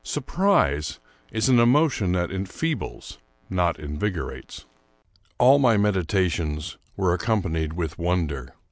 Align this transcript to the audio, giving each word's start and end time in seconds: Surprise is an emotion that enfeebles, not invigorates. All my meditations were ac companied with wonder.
Surprise 0.03 0.97
is 1.31 1.47
an 1.47 1.59
emotion 1.59 2.13
that 2.13 2.31
enfeebles, 2.31 3.19
not 3.51 3.77
invigorates. 3.77 4.65
All 5.37 5.59
my 5.59 5.77
meditations 5.77 6.77
were 6.97 7.13
ac 7.13 7.23
companied 7.23 7.73
with 7.73 7.99
wonder. 7.99 8.55